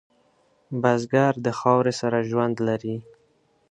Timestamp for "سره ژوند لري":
2.01-2.95